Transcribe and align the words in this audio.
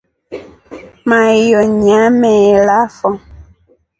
Maiyo 1.09 1.59
nyameelafo. 1.83 3.09